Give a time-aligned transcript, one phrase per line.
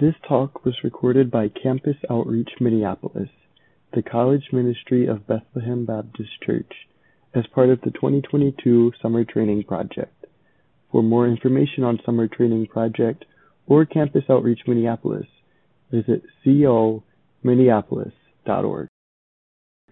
[0.00, 3.28] This talk was recorded by Campus Outreach Minneapolis,
[3.92, 6.72] the college ministry of Bethlehem Baptist Church,
[7.34, 10.24] as part of the 2022 Summer Training Project.
[10.90, 13.26] For more information on Summer Training Project
[13.66, 15.26] or Campus Outreach Minneapolis,
[15.90, 18.88] visit cominneapolis.org.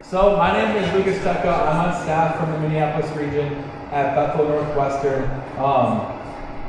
[0.01, 1.69] So, my name is Lucas Tucka.
[1.69, 3.53] I'm on staff from the Minneapolis region
[3.93, 5.25] at Bethel Northwestern.
[5.59, 6.18] Um,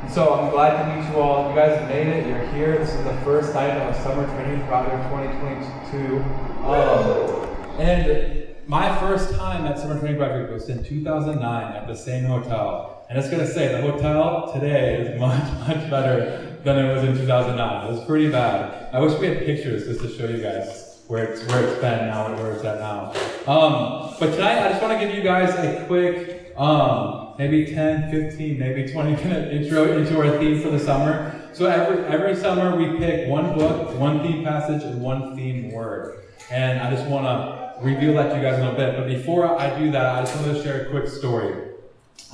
[0.08, 1.50] so, I'm glad to meet you all.
[1.50, 2.26] You guys made it.
[2.26, 2.78] You're here.
[2.78, 6.22] This is the first night of Summer Training Project 2022.
[6.64, 12.24] Um, and my first time at Summer Training Project was in 2009 at the same
[12.24, 13.04] hotel.
[13.08, 17.04] And I was to say, the hotel today is much, much better than it was
[17.04, 17.86] in 2009.
[17.86, 18.94] It was pretty bad.
[18.94, 22.06] I wish we had pictures just to show you guys where it's where it's been
[22.06, 23.12] now and where it's at now.
[23.52, 28.10] Um, but tonight, I just want to give you guys a quick, um, maybe 10,
[28.10, 31.40] 15, maybe 20 minute intro into our theme for the summer.
[31.54, 36.22] So every every summer we pick one book, one theme passage, and one theme word.
[36.50, 38.94] And I just want to reveal that to you guys in a bit.
[38.94, 41.70] But before I do that, I just want to share a quick story.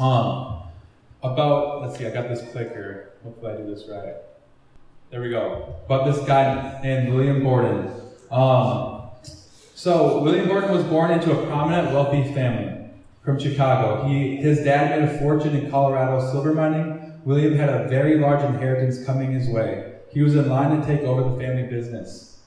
[0.01, 0.65] Um,
[1.23, 3.13] about let's see, I got this clicker.
[3.23, 4.17] Hopefully I do this right.
[5.11, 5.77] There we go.
[5.85, 7.93] About this guy named William Borden.
[8.33, 9.11] Um,
[9.77, 12.86] so William Borden was born into a prominent, wealthy family
[13.27, 14.07] from Chicago.
[14.07, 17.21] He, his dad made a fortune in Colorado silver mining.
[17.25, 19.97] William had a very large inheritance coming his way.
[20.13, 22.39] He was in line to take over the family business.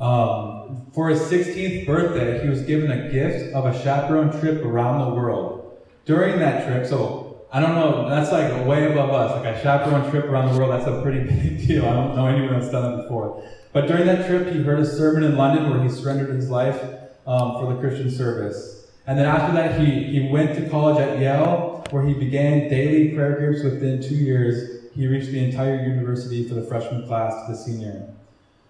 [0.00, 5.10] Um, for his 16th birthday, he was given a gift of a chaperone trip around
[5.10, 5.76] the world.
[6.06, 9.44] During that trip, so I don't know, that's like way above us.
[9.44, 11.84] Like a chaperone trip around the world, that's a pretty big deal.
[11.84, 13.46] I don't know anyone that's done it before.
[13.74, 16.82] But during that trip, he heard a sermon in London where he surrendered his life
[17.26, 18.83] um, for the Christian service.
[19.06, 23.14] And then after that, he, he went to college at Yale, where he began daily
[23.14, 23.62] prayer groups.
[23.62, 28.08] Within two years, he reached the entire university for the freshman class to the senior.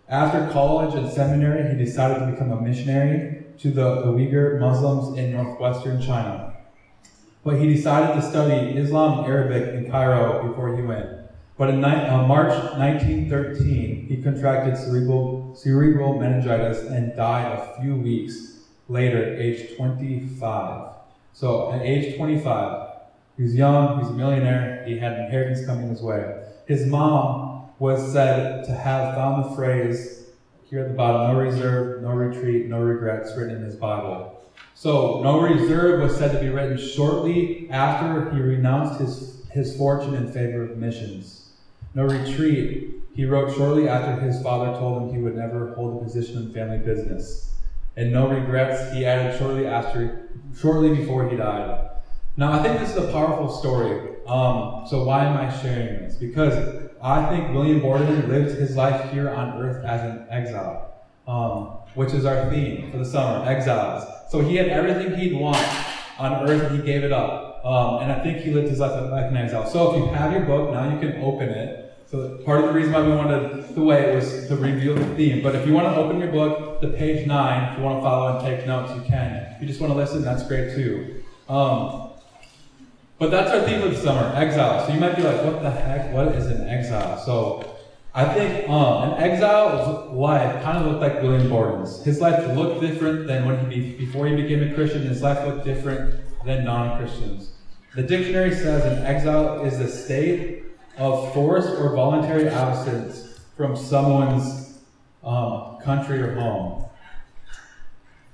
[0.08, 5.32] After college and seminary, he decided to become a missionary to the, Uyghur Muslims in
[5.32, 6.54] northwestern China.
[7.44, 11.08] But he decided to study Islam and Arabic in Cairo before he went.
[11.56, 18.53] But in uh, March 1913, he contracted cerebral, cerebral meningitis and died a few weeks
[18.88, 20.94] later, age 25.
[21.32, 22.88] So at age 25,
[23.36, 26.44] he was young, he was a millionaire, he had an inheritance coming his way.
[26.66, 30.26] His mom was said to have found the phrase
[30.70, 34.30] here at the bottom no reserve, no retreat, no regrets written in his Bible.
[34.74, 40.14] So, no reserve was said to be written shortly after he renounced his, his fortune
[40.14, 41.50] in favor of missions.
[41.94, 46.04] No retreat, he wrote shortly after his father told him he would never hold a
[46.04, 47.53] position in family business.
[47.96, 51.90] And no regrets, he added shortly after, shortly before he died.
[52.36, 54.16] Now, I think this is a powerful story.
[54.26, 56.16] Um, so, why am I sharing this?
[56.16, 60.94] Because I think William Borden lived his life here on earth as an exile,
[61.28, 64.04] um, which is our theme for the summer exiles.
[64.30, 65.64] So, he had everything he'd want
[66.18, 67.64] on earth and he gave it up.
[67.64, 69.66] Um, and I think he lived his life like an exile.
[69.66, 71.93] So, if you have your book, now you can open it.
[72.14, 75.42] So part of the reason why we wanted the way was to reveal the theme.
[75.42, 78.02] But if you want to open your book to page nine, if you want to
[78.02, 79.52] follow and take notes, you can.
[79.56, 81.24] If you just want to listen, that's great too.
[81.48, 82.10] Um,
[83.18, 84.86] but that's our theme of the summer, exile.
[84.86, 86.12] So you might be like, what the heck?
[86.12, 87.18] What is an exile?
[87.18, 87.78] So
[88.14, 92.04] I think um, an exile's life kind of looked like William Borden's.
[92.04, 95.02] His life looked different than when he before he became a Christian.
[95.02, 96.14] His life looked different
[96.44, 97.50] than non-Christians.
[97.96, 100.60] The dictionary says an exile is a state
[100.96, 104.78] of forced or voluntary absence from someone's
[105.22, 106.84] um, country or home.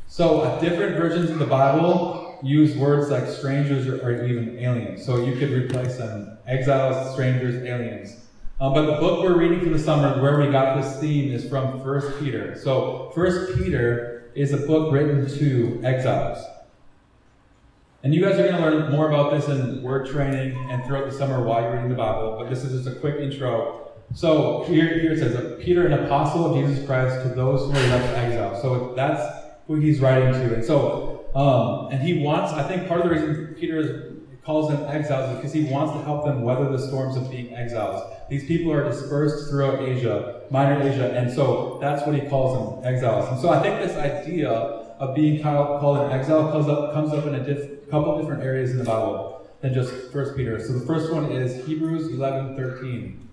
[0.08, 5.04] So, different versions of the Bible use words like strangers or, or even aliens.
[5.04, 8.16] So, you could replace them exiles, strangers, aliens.
[8.60, 11.48] Um, but the book we're reading for the summer, where we got this theme, is
[11.48, 12.58] from First Peter.
[12.58, 16.44] So, First Peter is a book written to exiles.
[18.02, 21.10] And you guys are going to learn more about this in word training and throughout
[21.10, 23.90] the summer while you're reading the Bible, but this is just a quick intro.
[24.14, 27.88] So here, here it says, Peter, an apostle of Jesus Christ, to those who are
[27.88, 28.60] left exile.
[28.62, 29.22] So that's
[29.66, 30.54] who he's writing to.
[30.54, 34.14] And so, um, and he wants, I think part of the reason Peter
[34.44, 37.54] calls them exiles is because he wants to help them weather the storms of being
[37.54, 38.02] exiles.
[38.30, 42.92] These people are dispersed throughout Asia, minor Asia, and so that's what he calls them,
[42.94, 43.28] exiles.
[43.28, 47.24] And so I think this idea of being called an exile comes up, comes up
[47.26, 50.60] in a diff, couple different areas in the Bible than just First Peter.
[50.60, 53.28] So the first one is Hebrews 11, 13.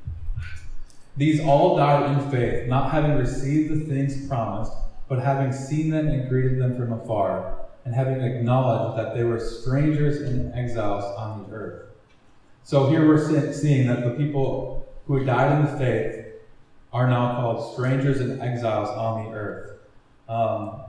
[1.17, 4.71] These all died in faith, not having received the things promised,
[5.09, 9.39] but having seen them and greeted them from afar, and having acknowledged that they were
[9.39, 11.89] strangers and exiles on the earth.
[12.63, 16.25] So here we're seeing that the people who died in the faith
[16.93, 19.79] are now called strangers and exiles on the earth.
[20.29, 20.81] Um,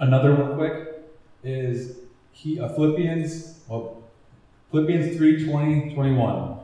[0.00, 0.88] another one quick
[1.42, 1.98] is
[2.32, 4.02] he, uh, Philippians, well,
[4.70, 6.58] Philippians 3 20, 21.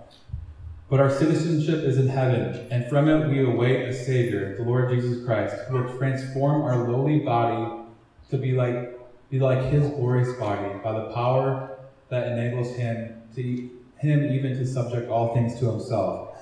[0.90, 4.88] But our citizenship is in heaven, and from it we await a Savior, the Lord
[4.88, 7.82] Jesus Christ, who will transform our lowly body
[8.30, 8.98] to be like
[9.30, 11.78] be like his glorious body by the power
[12.08, 16.36] that enables him to him even to subject all things to himself.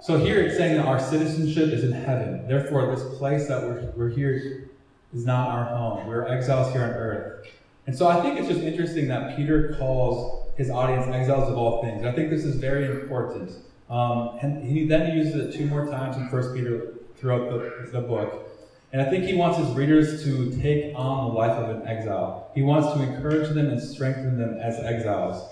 [0.00, 2.46] So here it's saying that our citizenship is in heaven.
[2.48, 4.70] Therefore, this place that we're, we're here
[5.14, 6.06] is not our home.
[6.06, 7.46] We're exiles here on earth.
[7.86, 11.82] And so I think it's just interesting that Peter calls his audience exiles of all
[11.82, 12.04] things.
[12.04, 13.50] I think this is very important.
[13.88, 18.00] Um, and he then uses it two more times in First Peter throughout the, the
[18.00, 18.48] book.
[18.92, 22.50] And I think he wants his readers to take on the life of an exile.
[22.54, 25.48] He wants to encourage them and strengthen them as exiles.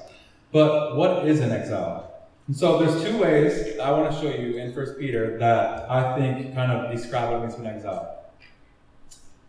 [0.52, 2.28] But what is an exile?
[2.46, 6.16] And so there's two ways I want to show you in First Peter that I
[6.16, 8.15] think kind of describe what means an exile.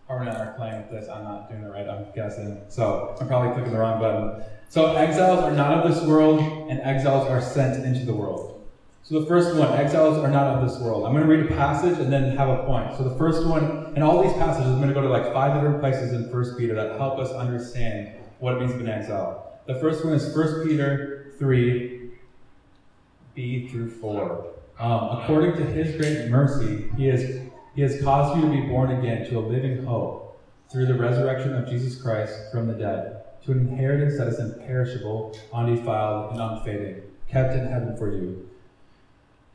[0.08, 1.10] Harvard and I are playing with this.
[1.10, 2.62] I'm not doing it right, I'm guessing.
[2.70, 4.44] So I'm probably clicking the wrong button.
[4.70, 6.40] So exiles are not of this world,
[6.70, 8.66] and exiles are sent into the world.
[9.04, 11.06] So the first one, exiles are not of this world.
[11.06, 12.98] I'm going to read a passage and then have a point.
[12.98, 15.54] So the first one, and all these passages, I'm going to go to like five
[15.54, 18.90] different places in First Peter that help us understand what it means to be an
[18.90, 19.60] exile.
[19.66, 22.12] The first one is First Peter 3,
[23.34, 24.48] B through 4.
[24.80, 27.40] Um, according to his great mercy, he has,
[27.78, 30.38] he has caused you to be born again to a living hope
[30.70, 35.40] through the resurrection of Jesus Christ from the dead, to an inheritance that is imperishable,
[35.54, 38.48] undefiled, and unfading, kept in heaven for you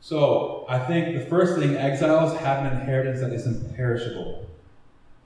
[0.03, 4.45] so I think the first thing, exiles have an inheritance that is imperishable.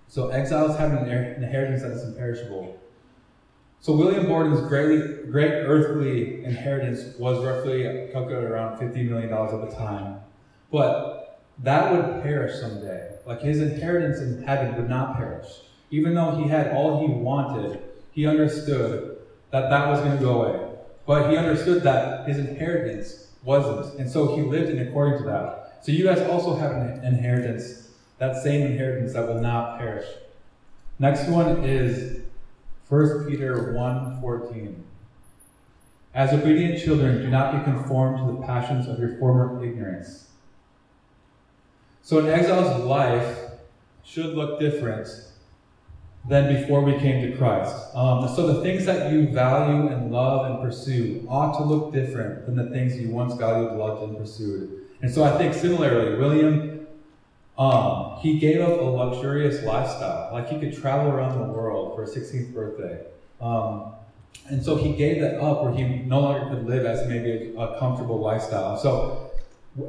[0.07, 2.79] So exiles have an inheritance that is imperishable.
[3.79, 5.01] So William Borden's great,
[5.33, 10.19] earthly inheritance was roughly calculated around $50 million at the time.
[10.71, 11.16] But
[11.59, 13.15] that would perish someday.
[13.25, 15.47] Like his inheritance in heaven would not perish.
[15.89, 17.81] Even though he had all he wanted,
[18.11, 19.17] he understood
[19.51, 20.75] that that was going to go away.
[21.05, 23.99] But he understood that his inheritance wasn't.
[23.99, 25.79] And so he lived in according to that.
[25.81, 30.05] So you guys also have an inheritance, that same inheritance that will not perish.
[30.99, 32.21] Next one is
[32.89, 34.83] 1 Peter 1:14.
[36.13, 40.26] As obedient children, do not be conformed to the passions of your former ignorance.
[42.07, 43.37] So an exile's life
[44.05, 45.09] should look different
[46.25, 47.75] than before we came to Christ.
[47.93, 52.45] Um, so the things that you value and love and pursue ought to look different
[52.45, 54.85] than the things you once valued, loved, and pursued.
[55.01, 56.87] And so I think similarly, William,
[57.57, 60.31] um, he gave up a luxurious lifestyle.
[60.31, 63.01] Like he could travel around the world for his 16th birthday.
[63.41, 63.91] Um,
[64.47, 67.59] and so he gave that up where he no longer could live as maybe a,
[67.59, 68.77] a comfortable lifestyle.
[68.77, 69.26] So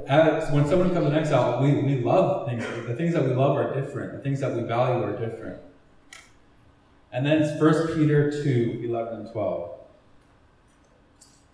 [0.06, 2.64] as, when someone comes in exile, we, we love things.
[2.86, 4.12] The things that we love are different.
[4.12, 5.60] The things that we value are different.
[7.10, 9.78] And then it's 1 Peter 2 11 and 12.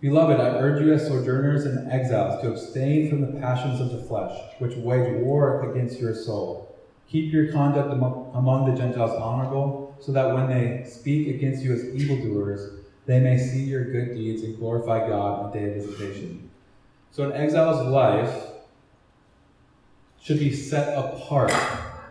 [0.01, 4.03] Beloved, I urge you as sojourners and exiles to abstain from the passions of the
[4.03, 6.77] flesh, which wage war against your soul.
[7.07, 11.85] Keep your conduct among the Gentiles honorable, so that when they speak against you as
[11.95, 16.44] evildoers, they may see your good deeds and glorify God on the day of visitation.
[17.15, 18.43] So, an exile's life
[20.21, 21.53] should be set apart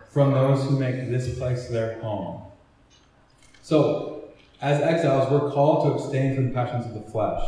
[0.09, 2.41] from those who make this place their home.
[3.61, 4.23] So,
[4.63, 7.39] as exiles, we're called to abstain from the passions of the flesh.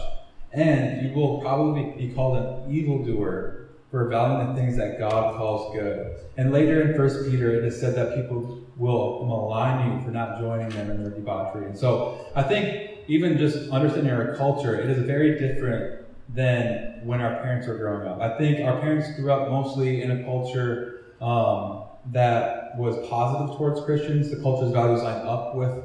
[0.54, 5.74] And you will probably be called an evildoer for valuing the things that God calls
[5.74, 6.16] good.
[6.38, 10.40] And later in 1 Peter, it is said that people will malign you for not
[10.40, 11.66] joining them in their debauchery.
[11.66, 17.22] And so I think even just understanding our culture, it is very different than when
[17.22, 18.20] our parents were growing up.
[18.20, 23.82] I think our parents grew up mostly in a culture um, that was positive towards
[23.82, 24.30] Christians.
[24.30, 25.84] The culture's values line up with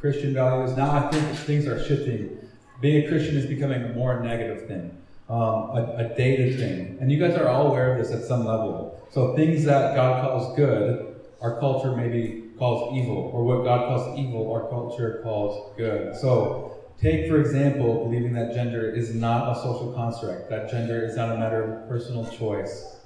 [0.00, 0.76] Christian values.
[0.76, 2.38] Now I think things are shifting.
[2.80, 4.96] Being a Christian is becoming a more negative thing,
[5.28, 6.96] um, a, a dated thing.
[7.00, 9.06] And you guys are all aware of this at some level.
[9.10, 14.18] So things that God calls good, our culture maybe calls evil, or what God calls
[14.18, 16.16] evil, our culture calls good.
[16.16, 21.16] So take, for example, believing that gender is not a social construct, that gender is
[21.16, 22.96] not a matter of personal choice.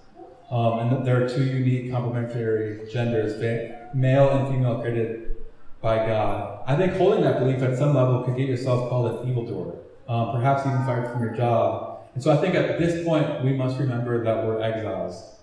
[0.51, 3.41] Um, and that there are two unique complementary genders,
[3.95, 5.37] male and female created
[5.81, 6.63] by God.
[6.67, 9.77] I think holding that belief at some level could get yourself called an evildoer,
[10.09, 12.01] um, perhaps even fired from your job.
[12.15, 15.41] And so I think at this point, we must remember that we're exiles.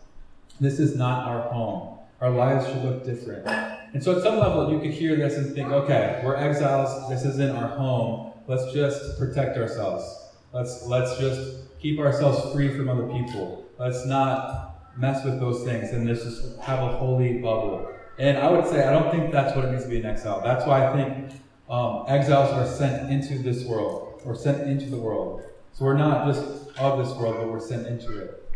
[0.59, 1.97] This is not our home.
[2.21, 3.47] Our lives should look different.
[3.93, 7.09] And so at some level, you could hear this and think, okay, we're exiles.
[7.09, 8.30] This isn't our home.
[8.47, 10.29] Let's just protect ourselves.
[10.53, 13.65] Let's, let's just keep ourselves free from other people.
[13.77, 17.91] Let's not mess with those things and let's just have a holy bubble.
[18.17, 20.41] And I would say I don't think that's what it means to be an exile.
[20.41, 24.97] That's why I think um, exiles are sent into this world or sent into the
[24.97, 25.43] world.
[25.73, 26.41] So we're not just
[26.77, 28.51] of this world, but we're sent into it.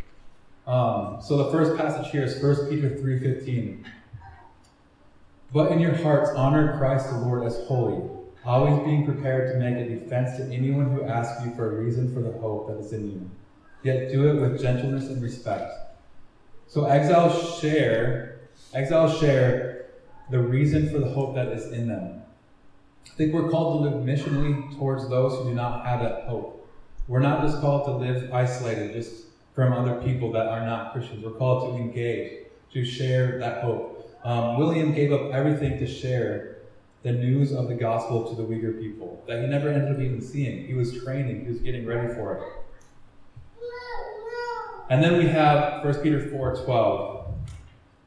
[0.67, 3.85] Um, so the first passage here is 1 Peter 3.15.
[5.53, 8.09] But in your hearts honor Christ the Lord as holy,
[8.45, 12.13] always being prepared to make a defense to anyone who asks you for a reason
[12.13, 13.29] for the hope that is in you.
[13.83, 15.71] Yet do it with gentleness and respect.
[16.67, 18.39] So exiles share,
[18.73, 19.85] exiles share
[20.29, 22.21] the reason for the hope that is in them.
[23.05, 26.67] I think we're called to live missionally towards those who do not have that hope.
[27.07, 31.23] We're not just called to live isolated, just from other people that are not Christians.
[31.23, 34.19] We're called to engage, to share that hope.
[34.23, 36.54] Um, William gave up everything to share
[37.05, 40.19] the news of the gospel to the Uyghur people that he never ended up even
[40.19, 40.65] seeing.
[40.65, 42.43] He was training, he was getting ready for it.
[44.89, 47.35] And then we have 1 Peter 4 12.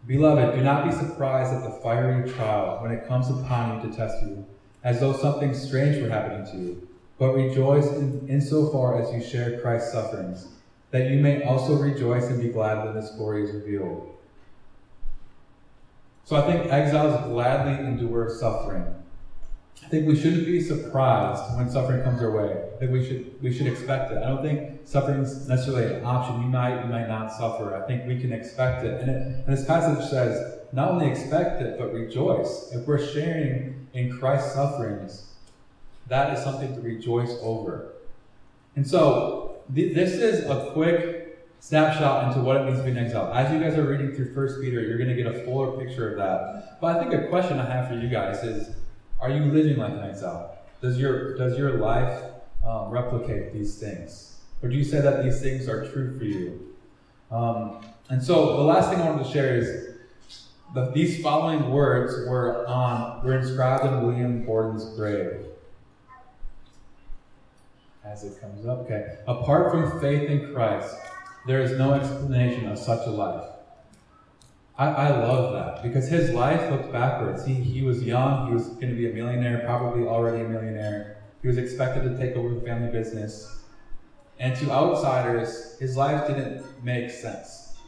[0.08, 3.96] Beloved, do not be surprised at the fiery trial when it comes upon you to
[3.96, 4.44] test you,
[4.82, 6.88] as though something strange were happening to you.
[7.20, 10.48] But rejoice in, insofar as you share Christ's sufferings,
[10.90, 14.07] that you may also rejoice and be glad when this glory is revealed.
[16.28, 18.84] So I think exiles gladly endure suffering.
[19.82, 22.64] I think we shouldn't be surprised when suffering comes our way.
[22.74, 24.18] I think we should we should expect it.
[24.18, 26.42] I don't think suffering is necessarily an option.
[26.42, 27.74] You might, you might not suffer.
[27.74, 29.00] I think we can expect it.
[29.00, 32.72] And, it, and this passage says, not only expect it, but rejoice.
[32.74, 35.32] If we're sharing in Christ's sufferings,
[36.08, 37.94] that is something to rejoice over.
[38.76, 41.27] And so th- this is a quick
[41.60, 43.32] snapshot into what it means to be an exile.
[43.32, 46.10] As you guys are reading through First Peter, you're going to get a fuller picture
[46.10, 46.80] of that.
[46.80, 48.74] But I think a question I have for you guys is:
[49.20, 50.56] Are you living like an exile?
[50.80, 52.22] Does your does your life
[52.64, 56.74] um, replicate these things, or do you say that these things are true for you?
[57.30, 59.88] Um, and so the last thing I wanted to share is
[60.74, 65.44] that these following words were on were inscribed in William Borden's grave.
[68.04, 69.18] As it comes up, okay.
[69.26, 70.96] Apart from faith in Christ,
[71.48, 73.48] there is no explanation of such a life.
[74.76, 77.46] I, I love that because his life looked backwards.
[77.46, 81.16] He, he was young, he was going to be a millionaire, probably already a millionaire.
[81.40, 83.62] He was expected to take over the family business.
[84.38, 87.78] And to outsiders, his life didn't make sense.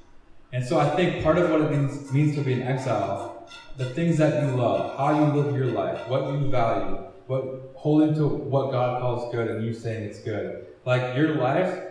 [0.55, 3.90] And so I think part of what it means, means to be an exile, the
[3.90, 8.26] things that you love, how you live your life, what you value, what holding to
[8.26, 10.67] what God calls good and you saying it's good.
[10.87, 11.90] Like your life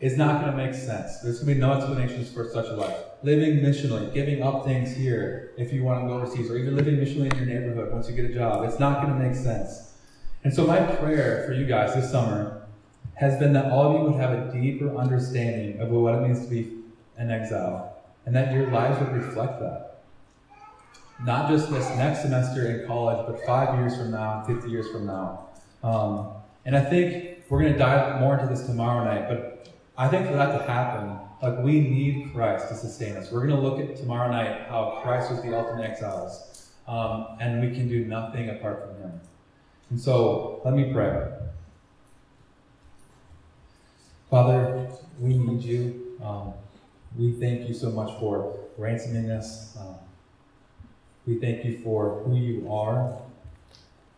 [0.00, 1.18] is not going to make sense.
[1.20, 2.96] There's going to be no explanations for such a life.
[3.22, 6.96] Living missionally, giving up things here if you want to go overseas, or even living
[6.96, 9.94] missionally in your neighborhood once you get a job, it's not going to make sense.
[10.44, 12.66] And so, my prayer for you guys this summer
[13.14, 16.44] has been that all of you would have a deeper understanding of what it means
[16.44, 16.78] to be
[17.16, 20.02] an exile, and that your lives would reflect that.
[21.24, 25.06] Not just this next semester in college, but five years from now, 50 years from
[25.06, 25.48] now.
[25.82, 26.28] Um,
[26.64, 29.68] and I think we're going to dive more into this tomorrow night, but
[30.00, 33.32] I think for that to happen, like we need Christ to sustain us.
[33.32, 37.60] We're going to look at tomorrow night how Christ was the ultimate exiles, um, and
[37.60, 39.20] we can do nothing apart from Him.
[39.90, 41.28] And so, let me pray.
[44.30, 44.88] Father,
[45.18, 46.16] we need you.
[46.22, 46.52] Um,
[47.16, 49.76] we thank you so much for ransoming us.
[49.80, 49.96] Um,
[51.26, 53.18] we thank you for who you are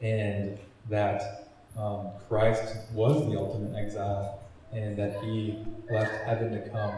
[0.02, 0.58] and
[0.90, 4.40] that um, Christ was the ultimate exile
[4.72, 5.58] and that he
[5.90, 6.94] left heaven to come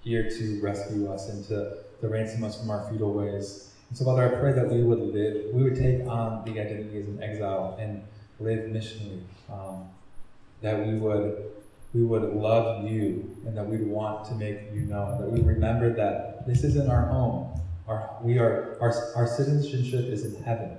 [0.00, 3.72] here to rescue us and to, to ransom us from our futile ways.
[3.88, 6.98] And so, Father, I pray that we would live, we would take on the identity
[6.98, 8.02] as an exile and
[8.40, 9.22] live missionally.
[9.52, 9.88] Um,
[10.62, 11.50] that we would
[11.92, 15.20] we would love you and that we'd want to make you known.
[15.20, 17.60] That we remember that this isn't our home.
[17.86, 20.76] Our we are our, our citizenship is in heaven.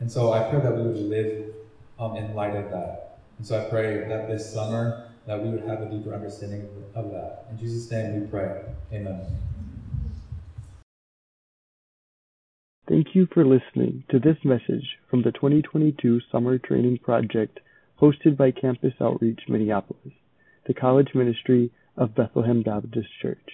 [0.00, 1.54] And so I pray that we would live
[1.98, 3.18] um, in light of that.
[3.38, 7.10] And so I pray that this summer that we would have a deeper understanding of
[7.10, 7.46] that.
[7.50, 8.62] In Jesus' name we pray.
[8.92, 9.26] Amen.
[12.88, 17.58] Thank you for listening to this message from the 2022 Summer Training Project
[18.00, 20.12] hosted by Campus Outreach Minneapolis,
[20.68, 23.48] the college ministry of Bethlehem Baptist Church.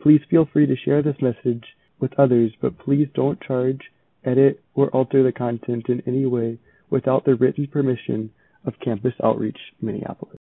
[0.00, 1.64] Please feel free to share this message
[1.98, 3.80] with others, but please don't charge,
[4.24, 6.58] edit, or alter the content in any way
[6.90, 8.30] without the written permission
[8.64, 10.38] of Campus Outreach Minneapolis.